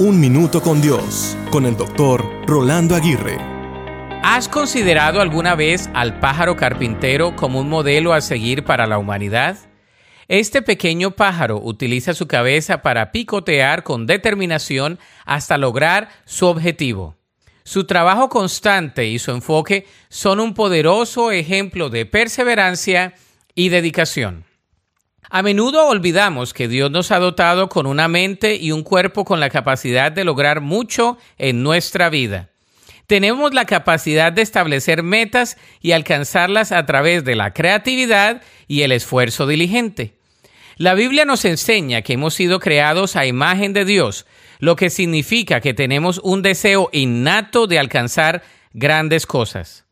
Un 0.00 0.20
Minuto 0.20 0.62
con 0.62 0.80
Dios, 0.80 1.36
con 1.50 1.66
el 1.66 1.76
doctor 1.76 2.24
Rolando 2.46 2.94
Aguirre. 2.94 3.36
¿Has 4.22 4.48
considerado 4.48 5.20
alguna 5.20 5.56
vez 5.56 5.90
al 5.92 6.20
pájaro 6.20 6.54
carpintero 6.54 7.34
como 7.34 7.58
un 7.58 7.68
modelo 7.68 8.12
a 8.12 8.20
seguir 8.20 8.62
para 8.62 8.86
la 8.86 8.96
humanidad? 8.96 9.58
Este 10.28 10.62
pequeño 10.62 11.16
pájaro 11.16 11.60
utiliza 11.60 12.14
su 12.14 12.28
cabeza 12.28 12.80
para 12.80 13.10
picotear 13.10 13.82
con 13.82 14.06
determinación 14.06 15.00
hasta 15.24 15.58
lograr 15.58 16.10
su 16.24 16.46
objetivo. 16.46 17.16
Su 17.64 17.82
trabajo 17.82 18.28
constante 18.28 19.08
y 19.08 19.18
su 19.18 19.32
enfoque 19.32 19.88
son 20.10 20.38
un 20.38 20.54
poderoso 20.54 21.32
ejemplo 21.32 21.90
de 21.90 22.06
perseverancia 22.06 23.14
y 23.56 23.70
dedicación. 23.70 24.47
A 25.30 25.42
menudo 25.42 25.86
olvidamos 25.86 26.54
que 26.54 26.68
Dios 26.68 26.90
nos 26.90 27.10
ha 27.10 27.18
dotado 27.18 27.68
con 27.68 27.86
una 27.86 28.08
mente 28.08 28.56
y 28.56 28.72
un 28.72 28.82
cuerpo 28.82 29.24
con 29.24 29.40
la 29.40 29.50
capacidad 29.50 30.10
de 30.10 30.24
lograr 30.24 30.60
mucho 30.62 31.18
en 31.36 31.62
nuestra 31.62 32.08
vida. 32.08 32.48
Tenemos 33.06 33.52
la 33.54 33.64
capacidad 33.64 34.32
de 34.32 34.42
establecer 34.42 35.02
metas 35.02 35.56
y 35.80 35.92
alcanzarlas 35.92 36.72
a 36.72 36.84
través 36.86 37.24
de 37.24 37.36
la 37.36 37.52
creatividad 37.52 38.42
y 38.68 38.82
el 38.82 38.92
esfuerzo 38.92 39.46
diligente. 39.46 40.12
La 40.76 40.94
Biblia 40.94 41.24
nos 41.24 41.44
enseña 41.44 42.02
que 42.02 42.12
hemos 42.14 42.34
sido 42.34 42.60
creados 42.60 43.16
a 43.16 43.26
imagen 43.26 43.72
de 43.72 43.84
Dios, 43.84 44.26
lo 44.60 44.76
que 44.76 44.90
significa 44.90 45.60
que 45.60 45.74
tenemos 45.74 46.20
un 46.22 46.42
deseo 46.42 46.88
innato 46.92 47.66
de 47.66 47.78
alcanzar 47.78 48.42
grandes 48.72 49.26
cosas. 49.26 49.87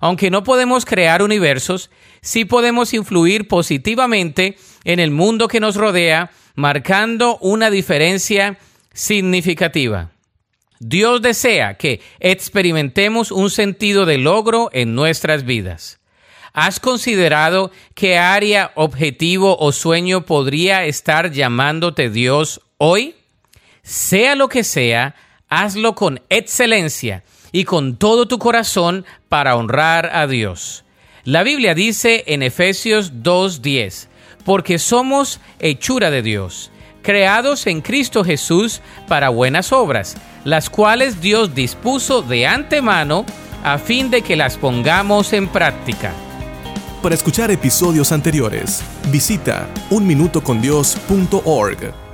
Aunque 0.00 0.30
no 0.30 0.44
podemos 0.44 0.84
crear 0.84 1.22
universos, 1.22 1.90
sí 2.20 2.44
podemos 2.44 2.92
influir 2.94 3.48
positivamente 3.48 4.56
en 4.84 5.00
el 5.00 5.10
mundo 5.10 5.48
que 5.48 5.60
nos 5.60 5.76
rodea, 5.76 6.30
marcando 6.54 7.38
una 7.38 7.70
diferencia 7.70 8.58
significativa. 8.92 10.10
Dios 10.78 11.22
desea 11.22 11.74
que 11.74 12.00
experimentemos 12.20 13.30
un 13.30 13.50
sentido 13.50 14.04
de 14.04 14.18
logro 14.18 14.68
en 14.72 14.94
nuestras 14.94 15.44
vidas. 15.44 16.00
¿Has 16.52 16.80
considerado 16.80 17.70
qué 17.94 18.18
área, 18.18 18.72
objetivo 18.76 19.58
o 19.58 19.72
sueño 19.72 20.24
podría 20.24 20.86
estar 20.86 21.30
llamándote 21.30 22.08
Dios 22.08 22.62
hoy? 22.78 23.14
Sea 23.82 24.34
lo 24.34 24.48
que 24.48 24.64
sea, 24.64 25.14
hazlo 25.48 25.94
con 25.94 26.22
excelencia 26.30 27.24
y 27.52 27.64
con 27.64 27.96
todo 27.96 28.26
tu 28.26 28.38
corazón 28.38 29.04
para 29.28 29.56
honrar 29.56 30.10
a 30.14 30.26
Dios. 30.26 30.84
La 31.24 31.42
Biblia 31.42 31.74
dice 31.74 32.24
en 32.28 32.42
Efesios 32.42 33.12
2.10, 33.14 34.06
porque 34.44 34.78
somos 34.78 35.40
hechura 35.58 36.10
de 36.10 36.22
Dios, 36.22 36.70
creados 37.02 37.66
en 37.66 37.80
Cristo 37.80 38.24
Jesús 38.24 38.80
para 39.08 39.30
buenas 39.30 39.72
obras, 39.72 40.16
las 40.44 40.70
cuales 40.70 41.20
Dios 41.20 41.54
dispuso 41.54 42.22
de 42.22 42.46
antemano 42.46 43.26
a 43.64 43.78
fin 43.78 44.10
de 44.10 44.22
que 44.22 44.36
las 44.36 44.56
pongamos 44.56 45.32
en 45.32 45.48
práctica. 45.48 46.12
Para 47.02 47.14
escuchar 47.14 47.50
episodios 47.50 48.12
anteriores, 48.12 48.82
visita 49.10 49.68
unminutocondios.org. 49.90 52.05